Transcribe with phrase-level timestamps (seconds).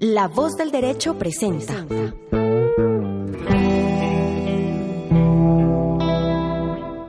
[0.00, 1.84] La voz del derecho presenta.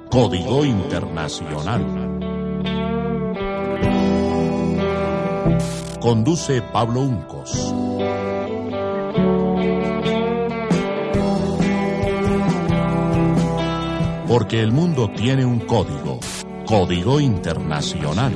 [0.09, 1.85] Código Internacional.
[6.01, 7.75] Conduce Pablo Uncos.
[14.27, 16.19] Porque el mundo tiene un código.
[16.65, 18.33] Código Internacional.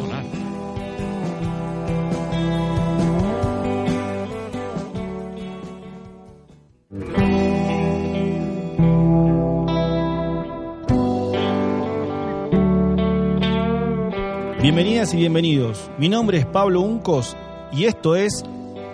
[15.12, 15.92] Y bienvenidos.
[15.98, 17.36] Mi nombre es Pablo Uncos
[17.74, 18.42] y esto es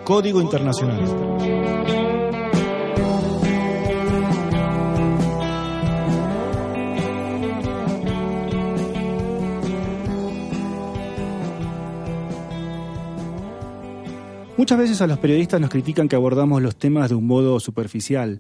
[0.04, 1.06] Código Internacional.
[14.58, 18.40] Muchas veces a los periodistas nos critican que abordamos los temas de un modo superficial.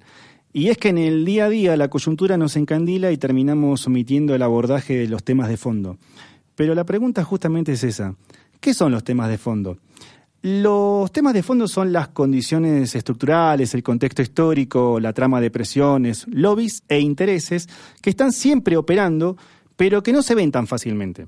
[0.51, 4.33] Y es que en el día a día la coyuntura nos encandila y terminamos omitiendo
[4.33, 5.97] el abordaje de los temas de fondo.
[6.59, 8.15] Pero la pregunta justamente es esa.
[8.59, 9.77] ¿Qué son los temas de fondo?
[10.41, 16.25] Los temas de fondo son las condiciones estructurales, el contexto histórico, la trama de presiones,
[16.27, 17.69] lobbies e intereses
[18.01, 19.37] que están siempre operando,
[19.77, 21.27] pero que no se ven tan fácilmente.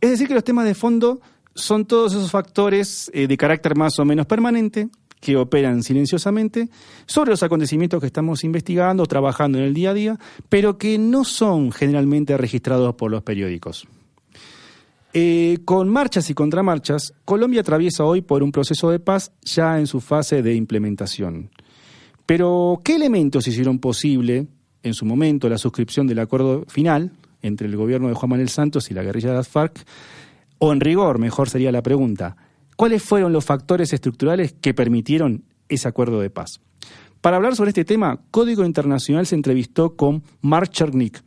[0.00, 1.20] Es decir, que los temas de fondo
[1.54, 4.88] son todos esos factores eh, de carácter más o menos permanente
[5.20, 6.70] que operan silenciosamente
[7.04, 11.24] sobre los acontecimientos que estamos investigando, trabajando en el día a día, pero que no
[11.24, 13.86] son generalmente registrados por los periódicos.
[15.14, 19.86] Eh, con marchas y contramarchas, Colombia atraviesa hoy por un proceso de paz ya en
[19.86, 21.50] su fase de implementación.
[22.24, 24.46] Pero, ¿qué elementos hicieron posible
[24.82, 28.90] en su momento la suscripción del acuerdo final entre el gobierno de Juan Manuel Santos
[28.90, 29.84] y la guerrilla de las FARC?
[30.58, 32.36] O en rigor, mejor sería la pregunta,
[32.76, 36.60] ¿cuáles fueron los factores estructurales que permitieron ese acuerdo de paz?
[37.20, 41.22] Para hablar sobre este tema, Código Internacional se entrevistó con Mark Chernik.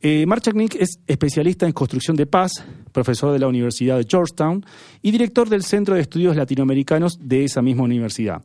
[0.00, 0.42] Eh, Mark
[0.78, 2.52] es especialista en construcción de paz,
[2.92, 4.64] profesor de la Universidad de Georgetown
[5.00, 8.42] y director del Centro de Estudios Latinoamericanos de esa misma universidad.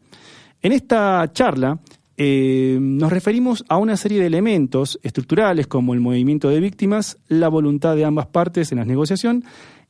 [0.61, 1.79] En esta charla
[2.17, 7.47] eh, nos referimos a una serie de elementos estructurales como el movimiento de víctimas, la
[7.47, 9.43] voluntad de ambas partes en la negociación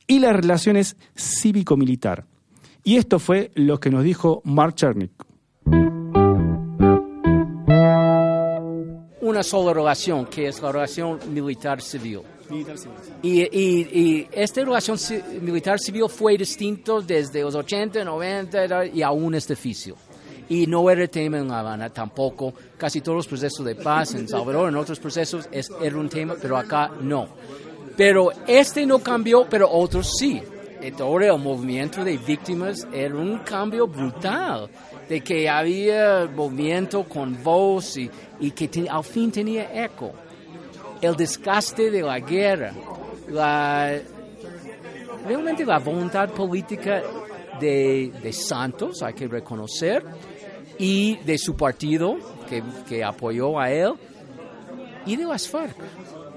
[0.06, 2.24] y las relaciones cívico-militar.
[2.84, 5.27] Y esto fue lo que nos dijo Mark Chernik.
[9.38, 12.22] Una sola relación, que es la relación militar-civil.
[13.22, 14.98] Y, y, y, esta relación
[15.42, 19.94] militar-civil fue distinto desde los 80, 90 y aún es difícil.
[20.48, 22.52] Y no era tema en La Habana tampoco.
[22.76, 26.34] Casi todos los procesos de paz en Salvador, en otros procesos, es, era un tema,
[26.42, 27.28] pero acá no.
[27.96, 30.42] Pero este no cambió, pero otros sí.
[30.80, 34.70] Entonces el movimiento de víctimas era un cambio brutal,
[35.08, 38.10] de que había movimiento con voz y,
[38.52, 40.12] que al fin tenía eco.
[41.00, 42.72] El desgaste de la guerra,
[45.26, 47.02] realmente la voluntad política
[47.60, 50.04] de, de Santos, hay que reconocer,
[50.78, 52.16] y de su partido,
[52.48, 53.94] que, que apoyó a él,
[55.06, 55.76] y de las FARC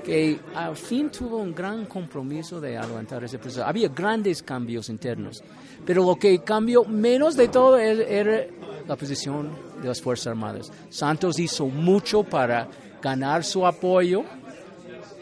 [0.04, 3.66] que al fin tuvo un gran compromiso de adelantar ese proceso.
[3.66, 5.44] Había grandes cambios internos,
[5.86, 8.46] pero lo que cambió menos de todo era
[8.88, 9.52] la posición
[9.82, 10.72] de las Fuerzas Armadas.
[10.90, 12.68] Santos hizo mucho para
[13.02, 14.24] ganar su apoyo,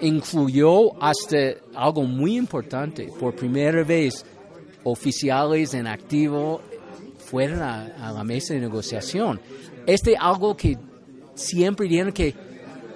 [0.01, 4.25] incluyó hasta algo muy importante, por primera vez
[4.83, 6.61] oficiales en activo
[7.17, 9.39] fueron a, a la mesa de negociación.
[9.85, 10.77] Este algo que
[11.35, 12.48] siempre dijeron que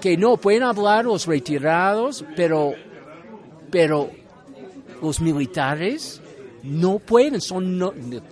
[0.04, 2.74] que no pueden hablar los retirados, pero,
[3.72, 4.10] pero
[5.02, 6.20] los militares
[6.64, 7.80] no pueden, son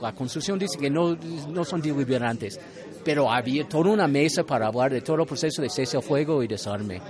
[0.01, 1.15] la Constitución dice que no,
[1.47, 2.59] no son deliberantes,
[3.05, 6.43] pero había toda una mesa para hablar de todo el proceso de cese al fuego
[6.43, 7.01] y desarme.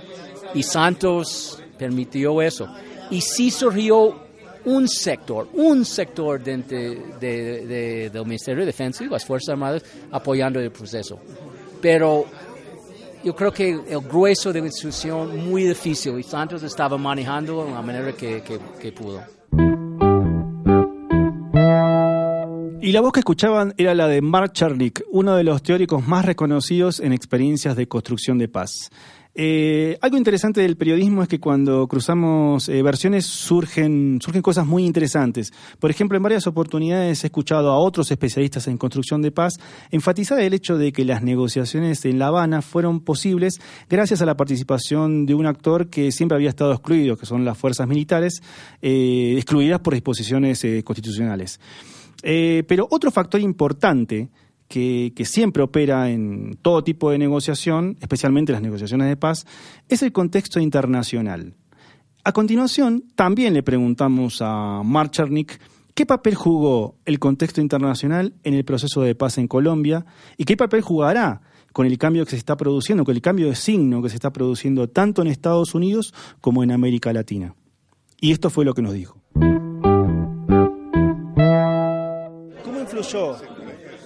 [0.54, 2.68] Y Santos permitió eso.
[3.10, 4.14] Y sí surgió
[4.64, 9.82] un sector, un sector dentro de, de, del Ministerio de Defensa y las Fuerzas Armadas
[10.12, 11.18] apoyando el proceso.
[11.80, 12.26] Pero
[13.24, 17.70] yo creo que el grueso de la institución muy difícil y Santos estaba manejando de
[17.72, 19.22] la manera que, que, que pudo.
[22.84, 26.24] Y la voz que escuchaban era la de Mark Charnick, uno de los teóricos más
[26.24, 28.90] reconocidos en experiencias de construcción de paz.
[29.34, 34.84] Eh, algo interesante del periodismo es que cuando cruzamos eh, versiones surgen, surgen cosas muy
[34.84, 35.52] interesantes.
[35.78, 39.54] Por ejemplo, en varias oportunidades he escuchado a otros especialistas en construcción de paz
[39.90, 43.58] enfatizar el hecho de que las negociaciones en La Habana fueron posibles
[43.88, 47.56] gracias a la participación de un actor que siempre había estado excluido, que son las
[47.56, 48.42] fuerzas militares,
[48.82, 51.58] eh, excluidas por disposiciones constitucionales.
[52.22, 54.28] pero otro factor importante
[54.72, 59.46] que, siempre opera en todo tipo de negociación, especialmente las negociaciones de paz,
[59.88, 61.54] es el contexto internacional.
[62.24, 65.60] A continuación, también le preguntamos a Mark Chernik
[65.94, 70.06] qué papel jugó el contexto internacional en el proceso de paz en Colombia
[70.38, 71.42] y qué papel jugará
[71.72, 74.32] con el cambio que se está produciendo, con el cambio de signo que se está
[74.32, 77.54] produciendo tanto en Estados Unidos como en América Latina.
[78.20, 79.18] Y esto fue lo que nos dijo.
[82.64, 83.36] ¿Cómo influyó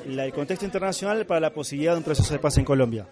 [0.07, 3.07] el contexto internacional para la posibilidad de un proceso de paz en Colombia?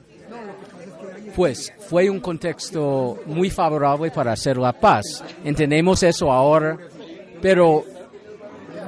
[1.35, 5.25] Pues fue un contexto muy favorable para hacer la paz.
[5.45, 6.79] Entendemos eso ahora,
[7.43, 7.85] pero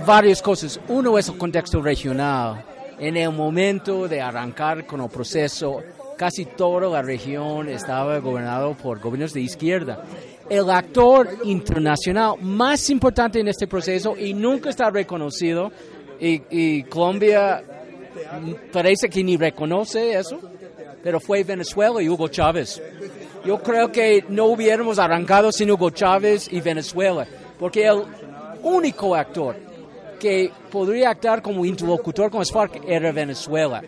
[0.07, 0.79] varias cosas.
[0.89, 2.65] Uno es el contexto regional.
[2.99, 5.83] En el momento de arrancar con el proceso,
[6.17, 10.05] casi toda la región estaba gobernado por gobiernos de izquierda.
[10.49, 15.73] El actor internacional más importante en este proceso y nunca está reconocido,
[16.19, 17.63] y, y Colombia
[18.73, 20.41] parece que ni reconoce eso,
[21.03, 22.83] pero fue Venezuela y Hugo Chávez.
[23.45, 27.27] Yo creo que no hubiéramos arrancado sin Hugo Chávez y Venezuela,
[27.59, 28.03] porque el
[28.63, 29.57] único actor
[30.19, 33.83] que podría actuar como interlocutor con FARC era Venezuela.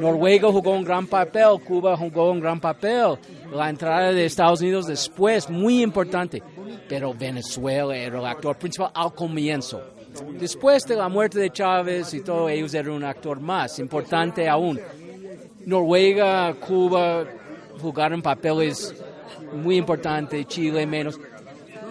[0.00, 3.18] Noruega jugó un gran papel, Cuba jugó un gran papel,
[3.52, 6.42] la entrada de Estados Unidos después, muy importante,
[6.88, 9.95] pero Venezuela era el actor principal al comienzo.
[10.38, 14.80] Después de la muerte de Chávez y todo, ellos eran un actor más, importante aún.
[15.64, 17.24] Noruega, Cuba
[17.80, 18.94] jugaron papeles
[19.52, 21.18] muy importantes, Chile menos.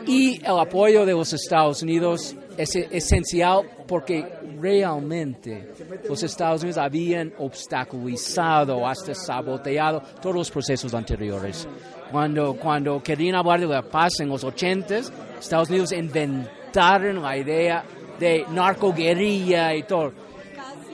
[0.05, 4.25] Y el apoyo de los Estados Unidos es esencial porque
[4.59, 5.71] realmente
[6.07, 11.67] los Estados Unidos habían obstaculizado, hasta saboteado todos los procesos anteriores.
[12.11, 14.99] Cuando, cuando querían hablar de la paz en los 80,
[15.39, 17.83] Estados Unidos inventaron la idea
[18.19, 20.13] de narcoguerrilla y todo.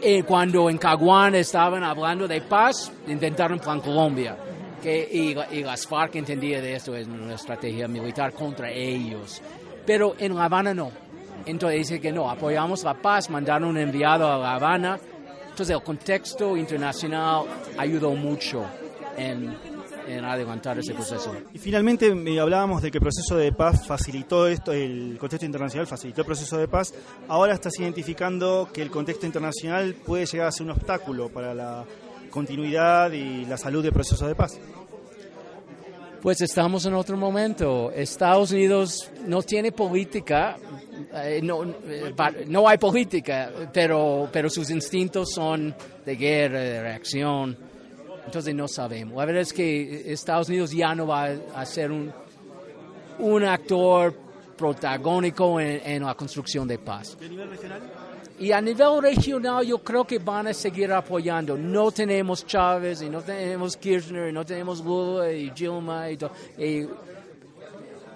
[0.04, 4.36] Y cuando en Caguán estaban hablando de paz, inventaron Plan Colombia.
[4.82, 9.40] Que, y, y, las FARC entendían de esto, es una estrategia militar contra ellos.
[9.86, 10.92] Pero en La Habana no.
[11.46, 15.00] Entonces dice que no, apoyamos la paz, mandaron un enviado a La Habana.
[15.50, 17.44] Entonces el contexto internacional
[17.78, 18.66] ayudó mucho
[19.18, 19.56] en
[20.08, 21.36] en adelantar ese proceso.
[21.54, 25.88] Y finalmente eh, hablábamos de que el proceso de paz facilitó esto, el contexto internacional
[25.88, 26.94] facilitó el proceso de paz.
[27.28, 31.86] Ahora estás identificando que el contexto internacional puede llegar a ser un obstáculo para la
[32.30, 34.60] continuidad y la salud del proceso de paz.
[36.22, 37.92] Pues estamos en otro momento.
[37.92, 40.56] Estados Unidos no tiene política,
[41.16, 42.14] eh, no, eh,
[42.48, 45.74] no hay política, pero, pero sus instintos son
[46.06, 47.71] de guerra, de reacción
[48.26, 49.18] entonces no sabemos.
[49.18, 52.12] La verdad es que Estados Unidos ya no va a ser un,
[53.20, 54.14] un actor
[54.62, 57.18] protagónico en, la construcción de paz.
[57.20, 57.82] ¿Y a nivel regional?
[58.40, 61.58] Y a nivel regional yo creo que van a seguir apoyando.
[61.58, 66.32] No tenemos Chávez y no tenemos Kirchner y no tenemos Lula y Gilma y todo.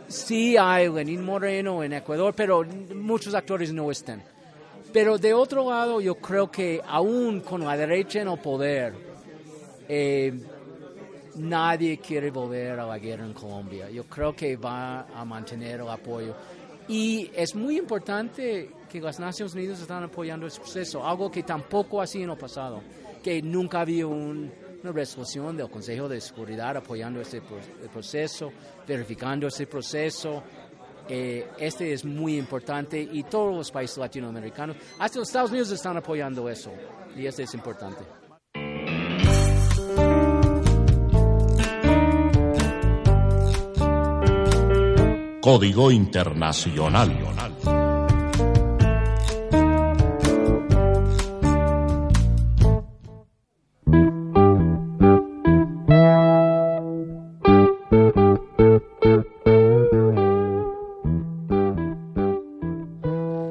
[0.08, 2.64] sí hay Lenín Moreno en Ecuador, pero
[2.94, 4.22] muchos actores no están.
[4.94, 8.94] Pero de otro lado yo creo que aún con la derecha en el poder,
[9.88, 10.34] eh,
[11.36, 13.90] nadie quiere volver a la guerra en Colombia.
[13.90, 16.36] Yo creo que va a mantener el apoyo.
[16.88, 22.02] Y es muy importante que las Naciones Unidas están apoyando este proceso, algo que tampoco
[22.02, 22.82] ha sido en el pasado,
[23.24, 24.52] que nunca había una
[24.84, 27.42] resolución del Consejo de Seguridad apoyando este
[27.92, 28.52] proceso,
[28.88, 30.44] verificando este proceso.
[31.08, 35.98] Eh, este es muy importante y todos los países latinoamericanos, hasta los Estados Unidos están
[35.98, 36.72] apoyando eso
[37.16, 38.25] y este es importante.
[45.46, 47.12] Código Internacional.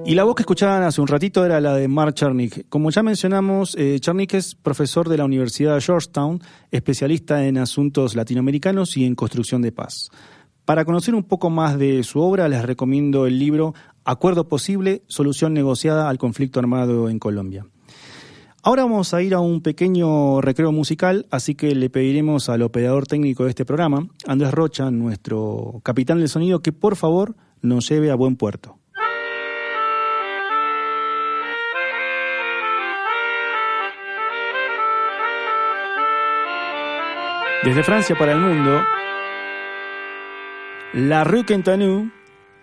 [0.04, 2.68] Y la voz que escuchaban hace un ratito era la de Mark Chernik.
[2.68, 6.40] Como ya mencionamos, eh, Chernik es profesor de la Universidad de Georgetown,
[6.72, 10.10] especialista en asuntos latinoamericanos y en construcción de paz.
[10.64, 15.52] Para conocer un poco más de su obra, les recomiendo el libro Acuerdo Posible, Solución
[15.52, 17.66] Negociada al Conflicto Armado en Colombia.
[18.62, 23.06] Ahora vamos a ir a un pequeño recreo musical, así que le pediremos al operador
[23.06, 28.10] técnico de este programa, Andrés Rocha, nuestro capitán del sonido, que por favor nos lleve
[28.10, 28.78] a buen puerto.
[37.64, 38.80] Desde Francia para el mundo,
[40.94, 42.08] la rue Quintanou,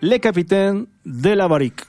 [0.00, 1.80] le capitaine de la barrique.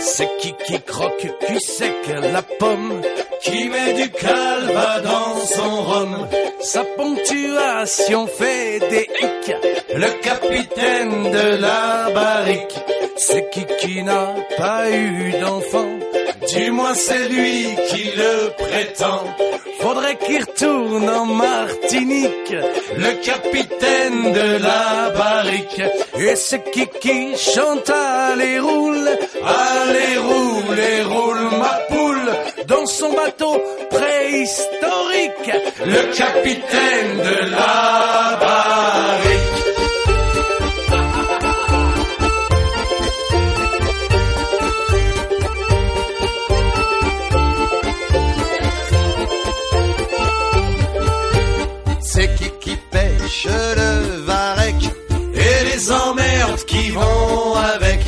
[0.00, 1.92] C'est qui qui croque, qui sec
[2.32, 3.02] la pomme,
[3.42, 6.28] qui met du calva dans son rhum.
[6.60, 9.56] Sa ponctuation fait des hicks,
[9.94, 13.01] le capitaine de la barrique.
[13.24, 15.92] C'est qui qui n'a pas eu d'enfant,
[16.52, 19.24] du moins c'est lui qui le prétend.
[19.80, 22.54] Faudrait qu'il retourne en Martinique,
[22.96, 25.82] le capitaine de la barrique.
[26.18, 29.08] Et c'est qui qui chante Allez roule,
[29.44, 32.30] allez roule, et roule ma poule
[32.66, 33.56] dans son bateau
[33.88, 35.50] préhistorique,
[35.86, 39.71] le capitaine de la barrique.
[55.72, 58.00] Les emmerdes qui vont avec.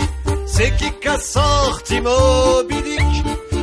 [0.46, 2.74] C'est qui qu'a sorti Moby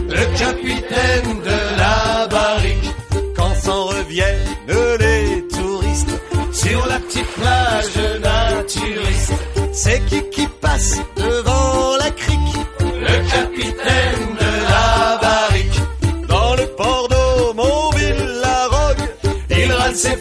[0.10, 2.92] le capitaine de la barrique.
[3.36, 4.56] Quand s'en reviennent
[5.00, 6.16] les touristes
[6.52, 9.34] sur la petite plage naturiste.
[9.74, 15.80] C'est qui qui passe devant la crique, le capitaine de la barrique.
[16.28, 19.08] Dans le port d'Aumonville, la rogue,
[19.50, 20.18] il râle ses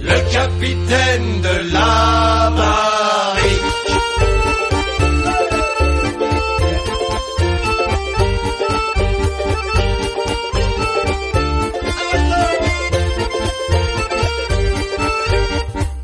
[0.00, 3.92] le capitaine de la barrique.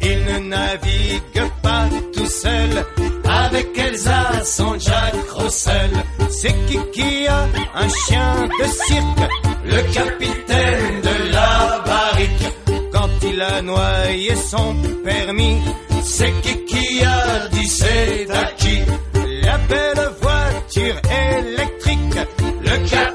[0.02, 2.84] Il ne navigue pas tout seul
[3.24, 5.90] avec Elsa, son Jack Russell.
[6.30, 6.54] C'est
[6.92, 9.30] qui a un chien de cirque,
[9.64, 10.37] le capitaine
[13.38, 15.58] il a noyé son permis,
[16.02, 18.80] c'est qui qui a dit c'est à qui
[19.44, 21.00] La belle voiture
[21.36, 22.18] électrique,
[22.62, 23.07] le capitaine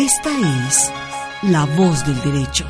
[0.00, 0.30] Esta
[0.66, 0.90] es
[1.42, 2.64] la voz del derecho.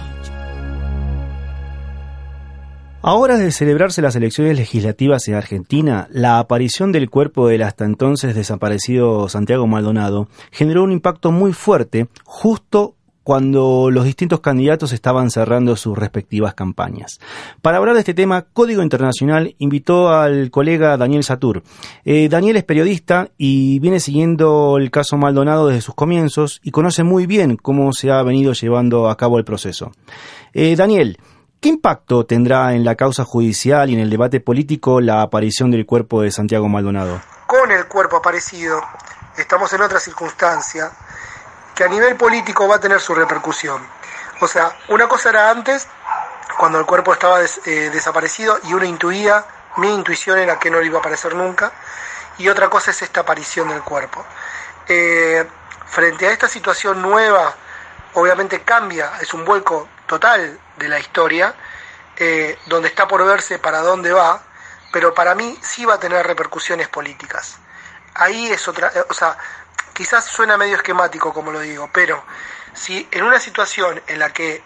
[3.03, 7.85] A horas de celebrarse las elecciones legislativas en Argentina, la aparición del cuerpo del hasta
[7.85, 12.97] entonces desaparecido Santiago Maldonado generó un impacto muy fuerte justo
[13.31, 17.21] cuando los distintos candidatos estaban cerrando sus respectivas campañas.
[17.63, 21.63] Para hablar de este tema, Código Internacional invitó al colega Daniel Satur.
[22.05, 27.05] Eh, Daniel es periodista y viene siguiendo el caso Maldonado desde sus comienzos y conoce
[27.05, 29.93] muy bien cómo se ha venido llevando a cabo el proceso.
[30.53, 31.17] Eh, Daniel,
[31.61, 35.87] ¿Qué impacto tendrá en la causa judicial y en el debate político la aparición del
[35.87, 37.21] cuerpo de Santiago Maldonado?
[37.47, 38.81] Con el cuerpo aparecido,
[39.37, 40.91] estamos en otra circunstancia
[41.81, 43.81] que a nivel político va a tener su repercusión.
[44.43, 45.89] O sea, una cosa era antes,
[46.59, 49.47] cuando el cuerpo estaba eh, desaparecido y uno intuía,
[49.79, 51.73] mi intuición era que no le iba a aparecer nunca,
[52.37, 54.23] y otra cosa es esta aparición del cuerpo.
[54.89, 55.49] Eh,
[55.87, 57.55] frente a esta situación nueva,
[58.13, 61.55] obviamente cambia, es un vuelco total de la historia,
[62.19, 64.43] eh, donde está por verse para dónde va,
[64.93, 67.57] pero para mí sí va a tener repercusiones políticas.
[68.17, 69.39] Ahí es otra, o sea,
[70.01, 72.25] quizás suena medio esquemático como lo digo, pero
[72.73, 74.63] si en una situación en la que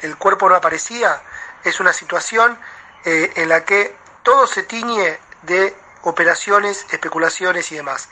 [0.00, 1.20] el, cuerpo no aparecía,
[1.62, 2.58] es una situación
[3.04, 8.08] eh, en la que todo se tiñe de operaciones, especulaciones y demás.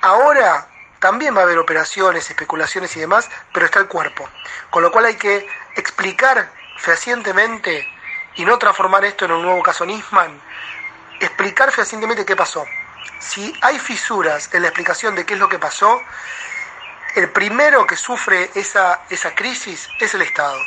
[0.00, 0.68] Ahora
[1.00, 4.26] también va a haber operaciones, especulaciones y demás, pero está el cuerpo.
[4.70, 5.46] Con lo cual hay que
[5.76, 7.86] explicar fehacientemente
[8.36, 10.40] y no transformar esto en un nuevo caso Nisman,
[11.20, 12.64] explicar fehacientemente qué pasó.
[13.20, 16.00] Si hay fisuras en la explicación de qué es lo que pasó,
[17.14, 20.58] el primero que sufre esa, esa crisis es el Estado.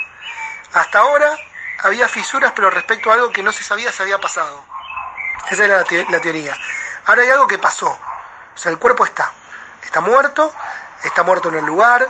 [0.73, 1.35] Hasta ahora
[1.83, 4.63] había fisuras, pero respecto a algo que no se sabía si había pasado.
[5.49, 5.77] Esa era
[6.09, 6.55] la teoría.
[7.05, 7.89] Ahora hay algo que pasó.
[7.89, 9.31] O sea, el cuerpo está.
[9.83, 10.53] Está muerto,
[11.03, 12.07] está muerto en el lugar.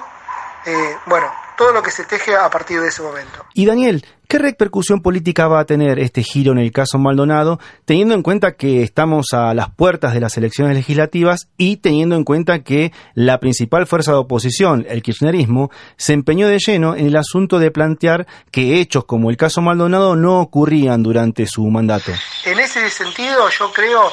[0.66, 3.46] Eh, bueno, todo lo que se teje a partir de ese momento.
[3.53, 8.15] Y Daniel, ¿qué repercusión política va a tener este giro en el caso Maldonado, teniendo
[8.15, 12.63] en cuenta que estamos a las puertas de las elecciones legislativas y teniendo en cuenta
[12.63, 17.60] que la principal fuerza de oposición, el kirchnerismo, se empeñó de lleno en el asunto
[17.60, 22.12] de plantear que hechos como el caso Maldonado no ocurrían durante su mandato?
[22.44, 24.12] En ese sentido, yo creo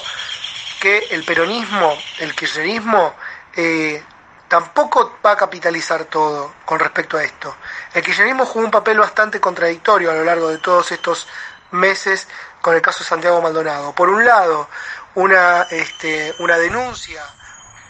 [0.83, 3.15] que el peronismo, el kirchnerismo,
[3.57, 4.03] eh,
[4.49, 7.55] tampoco va a capitalizar todo con respecto a esto.
[7.93, 11.29] El kirchnerismo jugó un papel bastante contradictorio a lo largo de todos estos
[11.71, 12.27] meses
[12.61, 13.95] con el caso Santiago Maldonado.
[13.95, 14.69] Por un lado,
[15.15, 17.23] una, este, una denuncia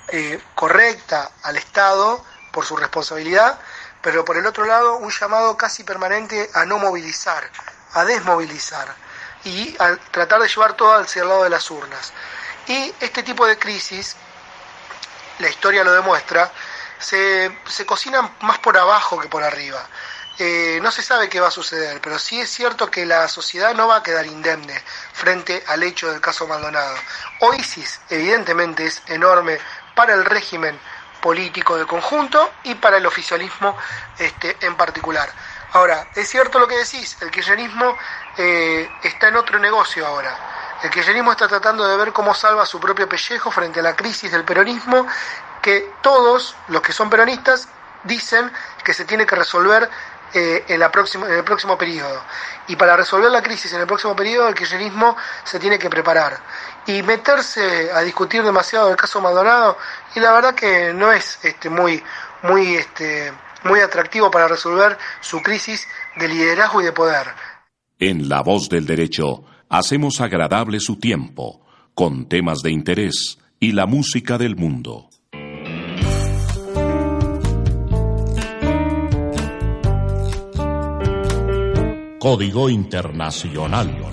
[0.09, 3.59] eh, correcta al Estado por su responsabilidad,
[4.03, 7.49] pero por el otro lado, un llamado casi permanente a no movilizar,
[7.95, 8.89] a desmovilizar
[9.45, 12.13] y a tratar de llevar todo hacia el lado de las urnas.
[12.67, 14.17] Y este tipo de crisis
[15.39, 16.51] la historia lo demuestra,
[16.99, 19.87] se, se cocinan más por abajo que por arriba.
[20.41, 23.75] Eh, no se sabe qué va a suceder, pero sí es cierto que la sociedad
[23.75, 24.81] no va a quedar indemne
[25.13, 26.95] frente al hecho del caso Maldonado.
[27.41, 29.59] Oisis, evidentemente, es enorme
[29.97, 30.79] para el régimen
[31.21, 33.77] político de conjunto y para el oficialismo
[34.17, 35.29] este, en particular.
[35.73, 37.99] Ahora, es cierto lo que decís, el kirchnerismo
[38.37, 40.39] eh, está en otro negocio ahora.
[40.83, 44.31] El kirchnerismo está tratando de ver cómo salva su propio pellejo frente a la crisis
[44.31, 45.07] del peronismo,
[45.61, 47.69] que todos los que son peronistas
[48.05, 48.51] dicen
[48.85, 49.91] que se tiene que resolver
[50.33, 52.23] eh, en, en el próximo periodo.
[52.69, 56.39] Y para resolver la crisis en el próximo periodo, el kirchnerismo se tiene que preparar.
[56.87, 59.79] Y meterse a discutir demasiado el caso Maldonado,
[60.15, 62.03] y la verdad que no es este, muy,
[62.43, 63.33] muy, este,
[63.65, 67.27] muy atractivo para resolver su crisis de liderazgo y de poder.
[67.99, 71.61] En La Voz del Derecho hacemos agradable su tiempo
[71.95, 75.09] con temas de interés y la música del mundo.
[82.19, 84.09] Código Internacional.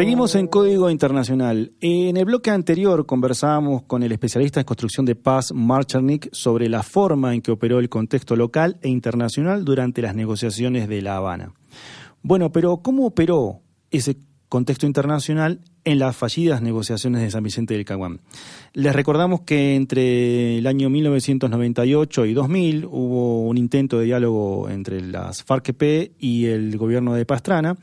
[0.00, 1.72] Seguimos en Código Internacional.
[1.82, 6.82] En el bloque anterior conversábamos con el especialista en construcción de paz, Marchernik, sobre la
[6.82, 11.52] forma en que operó el contexto local e internacional durante las negociaciones de La Habana.
[12.22, 13.60] Bueno, pero ¿cómo operó
[13.90, 14.16] ese
[14.48, 18.20] contexto internacional en las fallidas negociaciones de San Vicente del Caguán.
[18.72, 25.02] Les recordamos que entre el año 1998 y 2000 hubo un intento de diálogo entre
[25.02, 27.76] las FARC-EP y el gobierno de Pastrana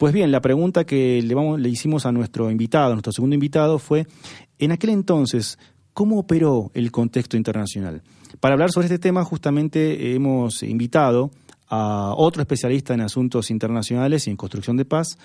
[0.00, 4.06] pues bien, la pregunta que le, hicimos a nuestro invitado, a nuestro segundo invitado, fue,
[4.58, 5.58] en aquel entonces,
[5.92, 8.00] ¿cómo operó el contexto internacional?
[8.40, 11.30] Para hablar sobre este tema, justamente hemos invitado
[11.68, 15.18] a otro especialista en asuntos internacionales y en construcción de paz,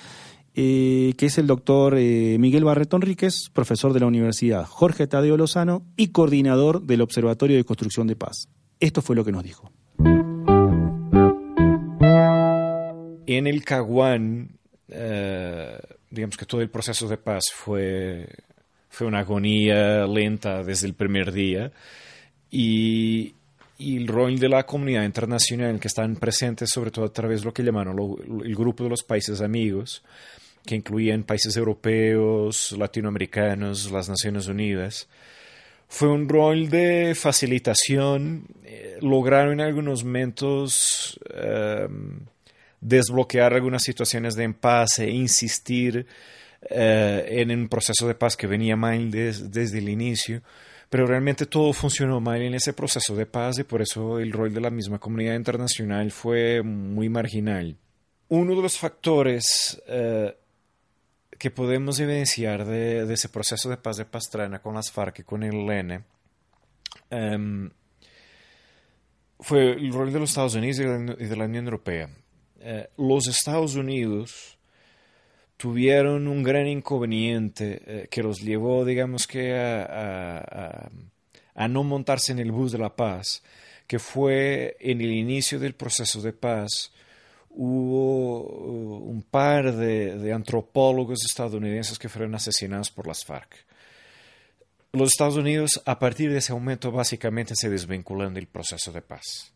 [0.55, 5.37] eh, que es el doctor eh, Miguel Barreto Enríquez, profesor de la Universidad Jorge Tadeo
[5.37, 8.49] Lozano y coordinador del Observatorio de Construcción de Paz.
[8.81, 9.71] Esto fue lo que nos dijo.
[13.25, 14.59] En el Caguán
[14.89, 18.27] eh, digamos que todo el proceso de paz fue,
[18.89, 21.71] fue una agonía lenta desde el primer día
[22.51, 23.33] y,
[23.77, 27.53] el rol de la comunidad internacional que están presentes sobre todo a través de lo
[27.53, 27.97] que llamaron
[28.45, 30.01] el grupo de los países amigos,
[30.65, 35.09] que incluían países europeos, latinoamericanos, las Naciones Unidas,
[35.87, 38.45] fue un rol de facilitación.
[38.63, 41.87] Eh, lograron en algunos momentos eh,
[42.85, 46.05] desbloquear algunas situaciones de impasse, insistir
[46.69, 50.43] eh, en un proceso de paz que venía mal desde el inicio,
[50.89, 54.53] pero realmente todo funcionó mal en ese proceso de paz y por eso el rol
[54.53, 57.75] de la misma comunidad internacional fue muy marginal.
[58.27, 60.35] Uno de los factores eh,
[61.39, 65.41] que podemos evidenciar de, ese proceso de paz de Pastrana con las FARC y con
[65.41, 66.05] el ELN
[67.09, 67.71] em,
[69.39, 70.79] fue el rol de los Estados Unidos
[71.19, 72.09] y de la Unión Europea.
[72.67, 74.57] Eh, los Estados Unidos
[75.55, 80.89] tuvieron un gran inconveniente eh, que los llevó, digamos que, a,
[81.69, 83.43] no montarse en el bus de la paz,
[83.85, 86.91] que fue en el inicio del proceso de paz,
[87.51, 93.63] hubo uh, un par de, antropólogos estadounidenses que fueron asesinados por las FARC.
[94.91, 99.54] Los Estados Unidos, a partir de ese momento, básicamente se desvinculan del proceso de paz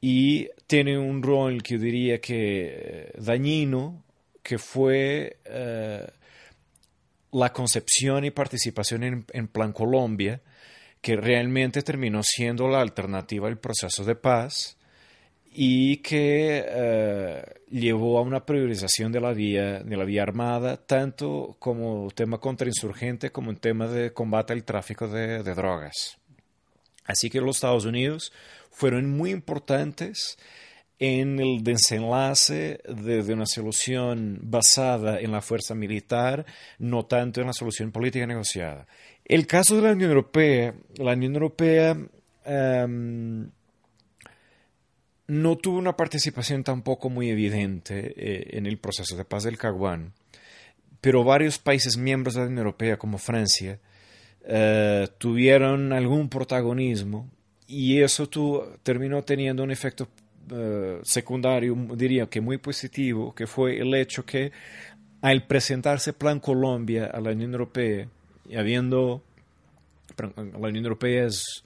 [0.00, 4.02] y tiene un rol que yo diría que eh, dañino,
[4.42, 6.06] que fue eh,
[7.32, 10.40] la concepción y participación en, Plan Colombia,
[11.00, 14.76] que realmente terminó siendo la alternativa al proceso de paz
[15.52, 21.56] y que eh, llevó a una priorización de la vía de la vía armada tanto
[21.58, 26.19] como tema contrainsurgente como en tema de combate al tráfico de drogas
[27.10, 28.32] así que los Estados Unidos
[28.70, 30.38] fueron muy importantes
[31.00, 36.44] en el desenlace de, una solución basada en la fuerza militar,
[36.78, 38.86] no tanto en la solución política negociada.
[39.24, 41.96] El caso de la Unión Europea, la Unión Europea
[42.44, 43.50] em,
[45.26, 50.12] no tuvo una participación tampoco muy evidente eh, en el proceso de paz del Caguán,
[51.00, 53.80] pero varios países miembros de la Unión Europea, como Francia,
[54.44, 57.28] eh, tuvieron algún protagonismo
[57.66, 58.28] y eso
[58.82, 60.08] terminó teniendo un efecto
[60.50, 64.50] eh, secundario, diría que muy positivo, que fue el hecho que
[65.20, 68.08] al presentarse Plan Colombia a la Unión Europea,
[68.48, 69.22] y habiendo,
[70.18, 71.62] la Unión Europea es,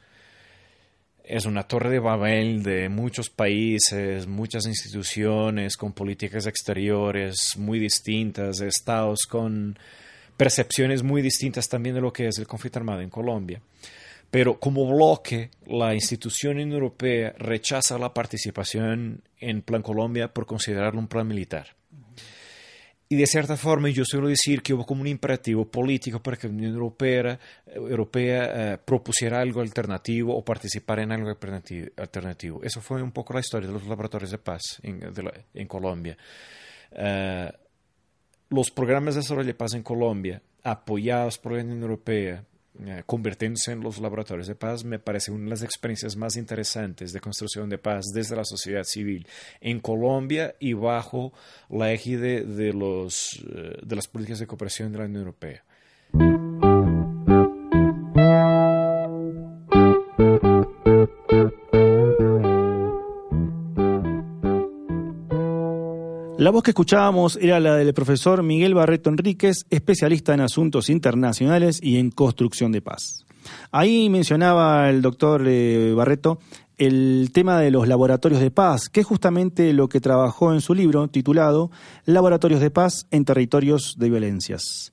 [1.24, 8.60] es una torre de Babel de muchos países, muchas instituciones con políticas exteriores muy distintas,
[8.60, 9.78] estados con
[10.36, 13.60] percepciones muy distintas también de lo que es el conflicto armado en Colombia.
[14.30, 21.06] Pero como bloque, la institución europea rechaza la participación en Plan Colombia por considerarlo un
[21.06, 21.68] plan militar.
[23.08, 26.48] Y de cierta forma, yo suelo decir que hubo como un imperativo político para que
[26.48, 32.60] la Unión Europea, eh, propusiera algo alternativo o participara en algo alternativo.
[32.64, 36.16] Eso fue un poco la historia de los laboratorios de paz en, Colombia.
[36.90, 37.52] Eh,
[38.50, 42.44] los programas de desarrollo de paz en Colombia, apoyados por la Unión Europea,
[42.84, 47.12] eh, convirtiéndose en los laboratorios de paz, me parece una de las experiencias más interesantes
[47.12, 49.28] de construcción de paz desde la sociedad civil
[49.60, 51.32] en Colombia y bajo
[51.70, 55.62] la égide de, los, eh, de las políticas de cooperación de la Unión Europea.
[66.44, 71.80] La voz que escuchábamos era la del profesor Miguel Barreto Enríquez, especialista en asuntos internacionales
[71.82, 73.24] y en construcción de paz.
[73.72, 76.38] Ahí mencionaba el doctor eh, Barreto
[76.76, 80.74] el tema de los laboratorios de paz, que es justamente lo que trabajó en su
[80.74, 81.70] libro titulado
[82.04, 84.92] Laboratorios de paz en territorios de violencias.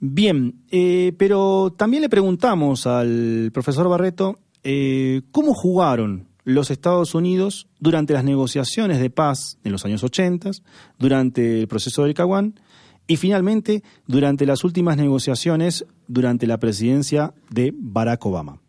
[0.00, 7.68] Bien, eh, pero también le preguntamos al profesor Barreto eh, cómo jugaron los Estados Unidos
[7.78, 10.52] durante las negociaciones de paz en los años 80,
[10.98, 12.58] durante el proceso del Caguán
[13.06, 18.62] y finalmente durante las últimas negociaciones durante la presidencia de Barack Obama.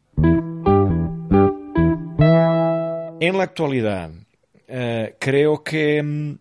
[3.22, 4.12] En la actualidad,
[4.68, 6.38] eh, creo que mm,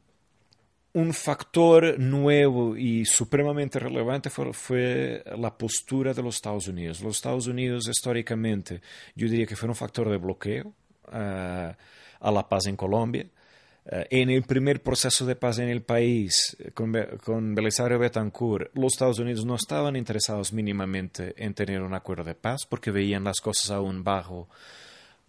[0.94, 7.00] un factor nuevo y supremamente relevante fue, fue, la postura de los Estados Unidos.
[7.00, 8.80] Los Estados Unidos históricamente
[9.14, 10.74] yo diría que fue un factor de bloqueo
[11.12, 13.26] a la paz en Colombia.
[13.90, 16.94] Eh, en el primer proceso de paz en el país, con,
[17.24, 22.34] con Belisario Betancourt, los Estados Unidos no estaban interesados mínimamente en tener un acuerdo de
[22.34, 24.48] paz porque veían las cosas aún bajo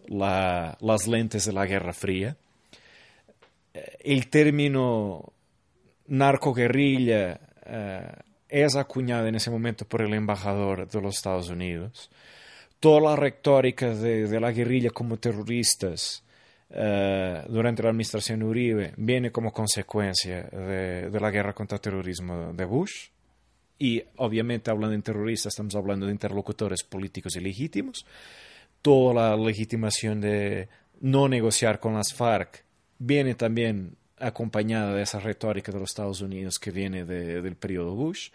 [0.07, 2.35] las lentes de la Guerra Fría.
[3.73, 5.31] Eh, el término
[6.07, 12.09] narcoguerrilla uh, es acuñado en ese momento por el embajador de los Estados Unidos
[12.79, 16.23] toda la retórica de, la guerrilla como terroristas
[16.69, 22.65] eh, durante la administración Uribe viene como consecuencia de, la guerra contra el terrorismo de
[22.65, 23.09] Bush.
[23.77, 28.05] Y obviamente hablando de terroristas estamos hablando de interlocutores políticos ilegítimos.
[28.81, 30.69] Toda la legitimación de
[31.01, 32.63] no negociar con las FARC
[32.97, 38.31] viene también acompañada de esa retórica de los Estados Unidos que viene del periodo Bush.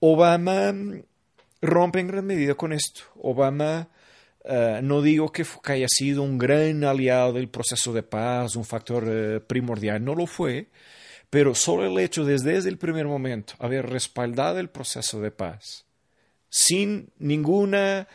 [0.00, 0.72] Obama
[1.60, 3.02] rompe en gran medida con esto.
[3.16, 3.88] Obama,
[4.44, 9.04] eh, no digo que, haya sido un gran aliado del proceso de paz, un factor
[9.06, 10.68] eh, primordial, no lo fue,
[11.30, 15.84] pero solo el hecho desde, desde el primer momento haber respaldado el proceso de paz
[16.50, 18.08] sin ninguna,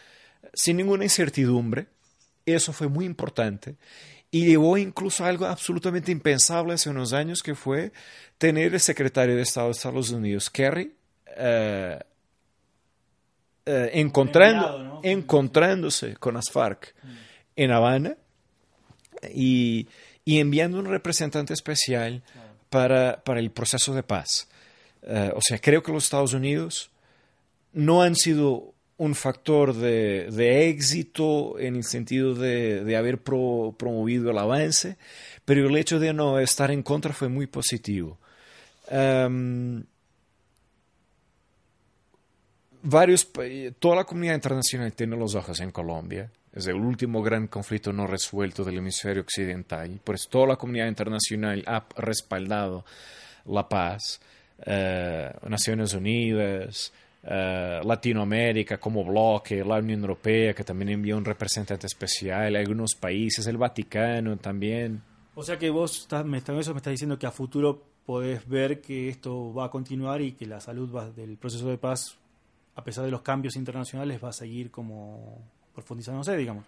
[0.54, 1.88] sin ninguna incertidumbre,
[2.46, 3.76] eso fue muy importante
[4.32, 7.92] y llevó incluso a algo absolutamente impensable hace unos años que fue
[8.38, 10.96] tener el secretario de Estado de Estados Unidos, Kerry,
[11.38, 12.00] eh,
[13.66, 16.94] eh, encontrando, encontrándose con las FARC
[17.56, 18.18] en Habana
[19.34, 19.88] y,
[20.26, 22.24] enviando un representante especial
[22.70, 24.48] para, el proceso de paz.
[25.04, 26.90] Eh, o sea, creo que los Estados Unidos
[27.74, 34.98] no han sido un factor de, éxito en el sentido de, haber promovido el avance,
[35.46, 38.20] pero el hecho de no estar en contra fue muy positivo.
[38.88, 39.84] Em,
[42.84, 43.30] varios,
[43.80, 46.30] toda la comunidad internacional tiene los ojos en Colombia.
[46.54, 50.00] Es el último gran conflicto no resuelto del hemisferio occidental.
[50.04, 52.86] Por eso toda la comunidad internacional ha respaldado
[53.46, 54.22] la paz.
[54.64, 56.94] Eh, Naciones Unidas,
[57.24, 63.48] eh, Latinoamérica como bloque, la Unión Europea, que también envió un representante especial, algunos países,
[63.48, 65.02] el Vaticano también.
[65.34, 68.82] O sea que vos estás, me, eso me estás diciendo que a futuro podés ver
[68.82, 72.18] que esto va a continuar y que la salud va, del proceso de paz,
[72.76, 75.42] a pesar de los cambios internacionales, va a seguir como
[75.74, 76.66] profundizándose, digamos.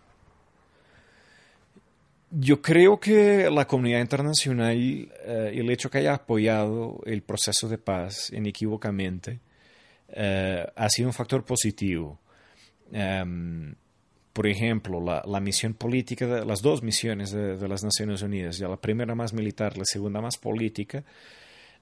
[2.32, 7.78] Yo creo que la comunidad internacional, eh, el hecho que haya apoyado el proceso de
[7.78, 9.40] paz inequívocamente,
[10.10, 12.20] eh, ha sido un factor positivo.
[12.92, 13.74] Em,
[14.34, 18.76] por ejemplo, la, misión política, de, las dos misiones de, las Naciones Unidas, ya la
[18.76, 21.06] primera más militar, la segunda más política,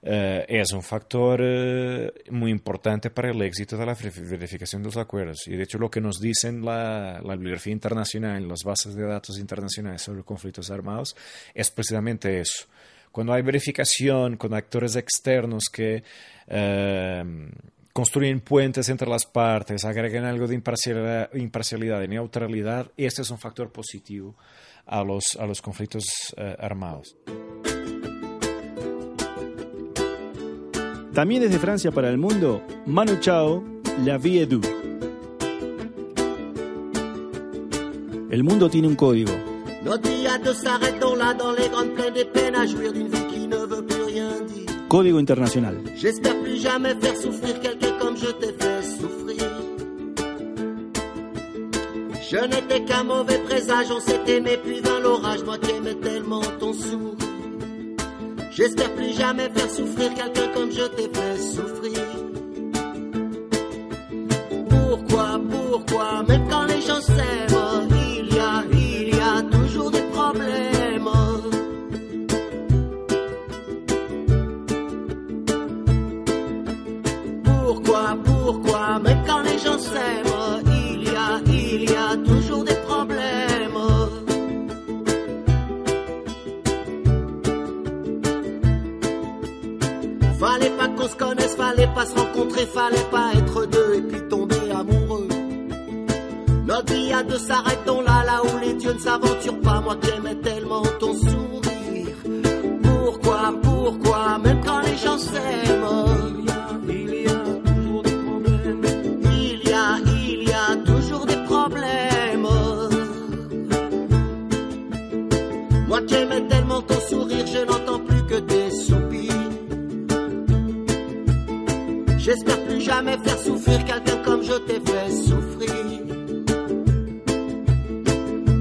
[0.06, 4.98] eh, es un factor eh, muy importante para el éxito de la verificación de los
[4.98, 5.46] acuerdos.
[5.46, 9.38] Y de hecho lo que nos dicen la, la bibliografía internacional, las bases de datos
[9.38, 11.16] internacionales sobre conflictos armados,
[11.54, 12.66] es precisamente eso.
[13.10, 16.02] Cuando hay verificación con actores externos que
[16.48, 17.24] eh,
[17.94, 23.38] construyen puentes entre las partes, agregan algo de imparcialidad, imparcialidad y neutralidad, este es un
[23.38, 24.36] factor positivo
[24.84, 26.04] a los, a los conflictos
[26.58, 27.16] armados.
[31.14, 33.62] También desde Francia para el mundo, Manu Chao,
[34.04, 34.52] La Vie est
[38.30, 39.30] El mundo tiene un código.
[44.88, 45.76] Código internacional.
[45.96, 49.50] J'espère plus jamais faire souffrir quelqu'un comme je t'ai fait souffrir.
[52.28, 56.42] Je n'étais qu'un mauvais présage, on s'est aimé puis vint l'orage, moi qui aimais tellement
[56.58, 57.33] ton sourire.
[58.56, 62.00] J'espère plus jamais faire souffrir quelqu'un comme je t'ai fait souffrir.
[64.70, 67.53] Pourquoi, pourquoi, même quand les gens s'aiment,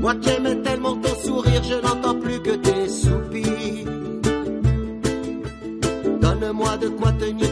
[0.03, 3.87] Moi qui aimais tellement ton sourire, je n'entends plus que tes soupirs.
[6.19, 7.47] Donne-moi de quoi tenir,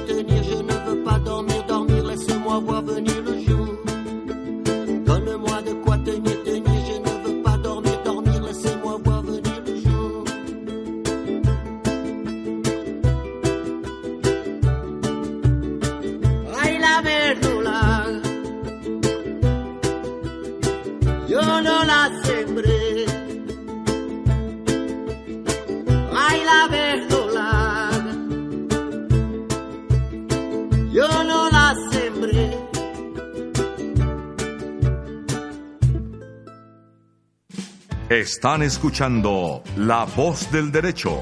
[38.12, 41.17] Están escuchando La Voz del Derecho,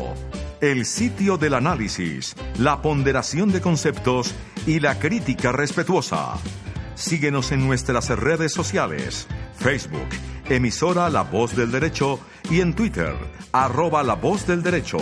[0.60, 4.34] el sitio del análisis, la ponderación de conceptos
[4.66, 6.34] y la crítica respetuosa.
[6.96, 9.28] Síguenos en nuestras redes sociales,
[9.60, 10.10] Facebook,
[10.50, 13.14] emisora La Voz del Derecho y en Twitter,
[13.52, 14.98] arroba La Voz del Derecho.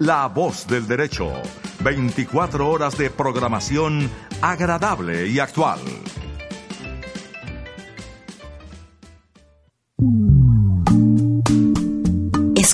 [0.00, 1.32] La Voz del Derecho,
[1.84, 4.10] 24 horas de programación
[4.42, 5.78] agradable y actual.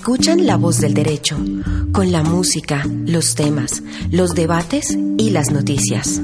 [0.01, 1.37] Escuchan La Voz del Derecho,
[1.93, 6.23] con la música, los temas, los debates y las noticias.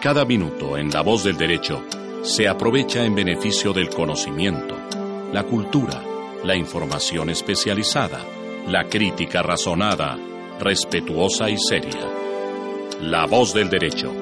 [0.00, 1.84] Cada minuto en La Voz del Derecho
[2.22, 4.74] se aprovecha en beneficio del conocimiento,
[5.30, 6.02] la cultura,
[6.42, 8.24] la información especializada,
[8.66, 10.16] la crítica razonada,
[10.58, 12.08] respetuosa y seria.
[13.02, 14.21] La Voz del Derecho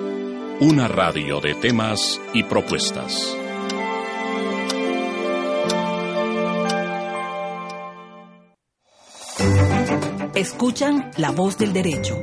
[0.60, 3.34] una radio de temas y propuestas.
[10.34, 12.20] Escuchan La Voz del Derecho,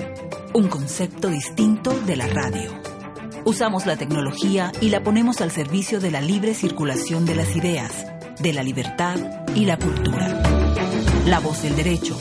[0.53, 2.79] un concepto distinto de la radio.
[3.43, 8.05] Usamos la tecnología y la ponemos al servicio de la libre circulación de las ideas,
[8.39, 9.17] de la libertad
[9.55, 10.43] y la cultura.
[11.25, 12.15] La Voz del Derecho,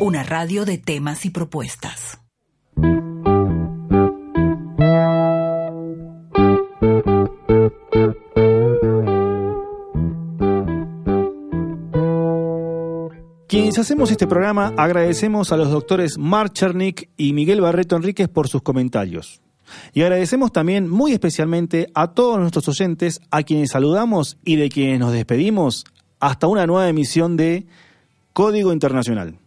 [0.00, 2.27] una radio de temas y propuestas.
[13.68, 18.48] Quienes hacemos este programa agradecemos a los doctores Mark Chernick y Miguel Barreto Enríquez por
[18.48, 19.42] sus comentarios.
[19.92, 24.98] Y agradecemos también muy especialmente a todos nuestros oyentes a quienes saludamos y de quienes
[24.98, 25.84] nos despedimos
[26.18, 27.66] hasta una nueva emisión de
[28.32, 29.38] Código Internacional.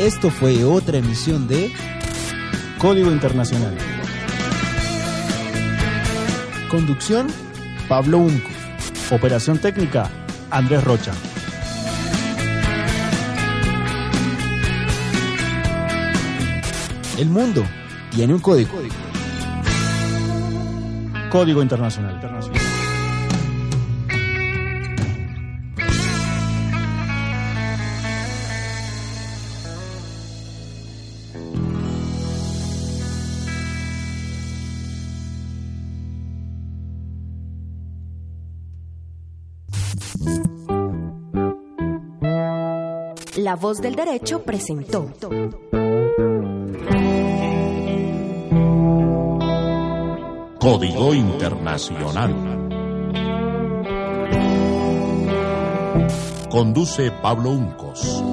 [0.00, 1.70] Esto fue otra emisión de
[2.78, 3.78] Código Internacional.
[6.68, 7.28] Conducción,
[7.88, 8.50] Pablo Unco.
[9.12, 10.10] Operación técnica,
[10.54, 11.10] Andrés Rocha.
[17.18, 17.64] El mundo
[18.12, 18.70] tiene un código.
[21.28, 22.20] Código Internacional.
[43.54, 45.12] La voz del derecho presentó.
[50.58, 52.34] Código Internacional.
[56.50, 58.24] Conduce Pablo Uncos.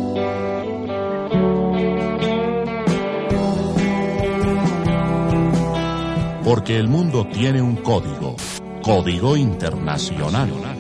[6.44, 8.36] Porque el mundo tiene un código.
[8.82, 10.71] Código Internacional.